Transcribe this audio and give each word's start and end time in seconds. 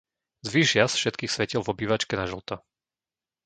Zvýš 0.49 0.69
jas 0.81 0.91
všetkých 0.97 1.29
svetiel 1.35 1.61
v 1.63 1.71
obývačke 1.77 2.13
na 2.17 2.25
žlto. 2.31 2.55